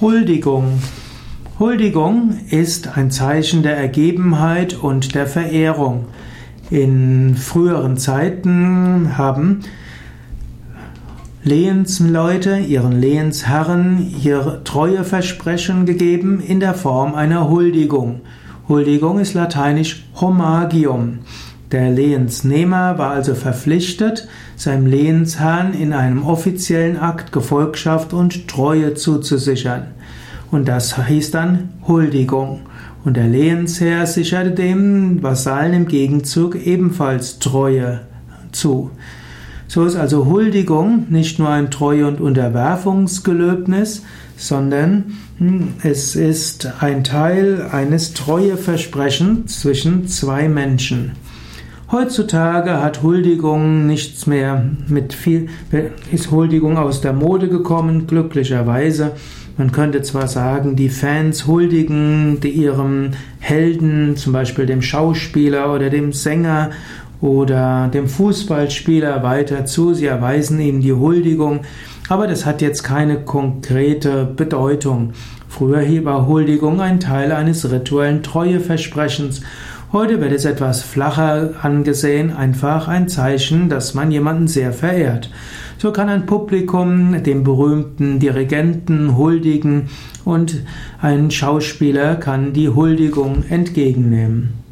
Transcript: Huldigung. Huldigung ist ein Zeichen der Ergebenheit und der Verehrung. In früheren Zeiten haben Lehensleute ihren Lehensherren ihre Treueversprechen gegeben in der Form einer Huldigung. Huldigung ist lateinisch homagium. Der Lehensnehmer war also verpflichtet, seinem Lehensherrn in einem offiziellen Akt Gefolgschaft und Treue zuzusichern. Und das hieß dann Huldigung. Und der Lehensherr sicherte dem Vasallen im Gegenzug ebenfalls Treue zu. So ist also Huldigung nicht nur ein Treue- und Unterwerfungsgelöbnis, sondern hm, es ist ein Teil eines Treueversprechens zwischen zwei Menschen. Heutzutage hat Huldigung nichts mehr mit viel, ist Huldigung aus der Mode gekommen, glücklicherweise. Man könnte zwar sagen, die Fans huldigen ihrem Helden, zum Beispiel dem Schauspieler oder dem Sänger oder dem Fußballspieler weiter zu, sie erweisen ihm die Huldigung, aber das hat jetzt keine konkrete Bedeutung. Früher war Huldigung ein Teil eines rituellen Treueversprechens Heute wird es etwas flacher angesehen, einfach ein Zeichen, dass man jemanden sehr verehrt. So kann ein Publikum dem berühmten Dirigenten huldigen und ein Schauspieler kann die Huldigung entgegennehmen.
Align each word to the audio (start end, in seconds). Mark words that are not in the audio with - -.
Huldigung. 0.00 0.80
Huldigung 1.60 2.36
ist 2.50 2.96
ein 2.98 3.12
Zeichen 3.12 3.62
der 3.62 3.76
Ergebenheit 3.76 4.74
und 4.74 5.14
der 5.14 5.28
Verehrung. 5.28 6.06
In 6.68 7.36
früheren 7.36 7.96
Zeiten 7.96 9.16
haben 9.16 9.60
Lehensleute 11.44 12.58
ihren 12.58 13.00
Lehensherren 13.00 14.12
ihre 14.20 14.64
Treueversprechen 14.64 15.86
gegeben 15.86 16.40
in 16.40 16.58
der 16.58 16.74
Form 16.74 17.14
einer 17.14 17.48
Huldigung. 17.48 18.22
Huldigung 18.66 19.20
ist 19.20 19.34
lateinisch 19.34 20.06
homagium. 20.20 21.20
Der 21.72 21.90
Lehensnehmer 21.90 22.98
war 22.98 23.10
also 23.10 23.34
verpflichtet, 23.34 24.28
seinem 24.56 24.86
Lehensherrn 24.86 25.74
in 25.74 25.92
einem 25.92 26.24
offiziellen 26.24 26.98
Akt 26.98 27.32
Gefolgschaft 27.32 28.12
und 28.12 28.48
Treue 28.48 28.94
zuzusichern. 28.94 29.86
Und 30.50 30.68
das 30.68 31.06
hieß 31.06 31.30
dann 31.30 31.70
Huldigung. 31.88 32.60
Und 33.04 33.16
der 33.16 33.28
Lehensherr 33.28 34.06
sicherte 34.06 34.52
dem 34.52 35.22
Vasallen 35.22 35.74
im 35.74 35.88
Gegenzug 35.88 36.54
ebenfalls 36.54 37.38
Treue 37.38 38.02
zu. 38.52 38.90
So 39.66 39.84
ist 39.84 39.96
also 39.96 40.26
Huldigung 40.26 41.06
nicht 41.10 41.38
nur 41.38 41.48
ein 41.48 41.70
Treue- 41.70 42.06
und 42.06 42.20
Unterwerfungsgelöbnis, 42.20 44.02
sondern 44.36 45.14
hm, 45.38 45.74
es 45.82 46.14
ist 46.14 46.72
ein 46.80 47.02
Teil 47.02 47.68
eines 47.72 48.14
Treueversprechens 48.14 49.60
zwischen 49.60 50.06
zwei 50.06 50.48
Menschen. 50.48 51.12
Heutzutage 51.94 52.82
hat 52.82 53.04
Huldigung 53.04 53.86
nichts 53.86 54.26
mehr 54.26 54.64
mit 54.88 55.14
viel, 55.14 55.48
ist 56.10 56.32
Huldigung 56.32 56.76
aus 56.76 57.00
der 57.00 57.12
Mode 57.12 57.48
gekommen, 57.48 58.08
glücklicherweise. 58.08 59.12
Man 59.56 59.70
könnte 59.70 60.02
zwar 60.02 60.26
sagen, 60.26 60.74
die 60.74 60.88
Fans 60.88 61.46
huldigen 61.46 62.40
ihrem 62.42 63.12
Helden, 63.38 64.16
zum 64.16 64.32
Beispiel 64.32 64.66
dem 64.66 64.82
Schauspieler 64.82 65.72
oder 65.72 65.88
dem 65.88 66.12
Sänger 66.12 66.70
oder 67.20 67.86
dem 67.86 68.08
Fußballspieler 68.08 69.22
weiter 69.22 69.64
zu, 69.64 69.94
sie 69.94 70.06
erweisen 70.06 70.58
ihm 70.58 70.80
die 70.80 70.94
Huldigung, 70.94 71.60
aber 72.08 72.26
das 72.26 72.44
hat 72.44 72.60
jetzt 72.60 72.82
keine 72.82 73.20
konkrete 73.20 74.24
Bedeutung. 74.24 75.12
Früher 75.48 76.04
war 76.04 76.26
Huldigung 76.26 76.80
ein 76.80 76.98
Teil 76.98 77.30
eines 77.30 77.70
rituellen 77.70 78.24
Treueversprechens 78.24 79.42
Heute 79.94 80.20
wird 80.20 80.32
es 80.32 80.44
etwas 80.44 80.82
flacher 80.82 81.50
angesehen, 81.62 82.32
einfach 82.34 82.88
ein 82.88 83.08
Zeichen, 83.08 83.68
dass 83.68 83.94
man 83.94 84.10
jemanden 84.10 84.48
sehr 84.48 84.72
verehrt. 84.72 85.30
So 85.78 85.92
kann 85.92 86.08
ein 86.08 86.26
Publikum 86.26 87.22
dem 87.22 87.44
berühmten 87.44 88.18
Dirigenten 88.18 89.16
huldigen 89.16 89.88
und 90.24 90.64
ein 91.00 91.30
Schauspieler 91.30 92.16
kann 92.16 92.52
die 92.52 92.70
Huldigung 92.70 93.44
entgegennehmen. 93.48 94.63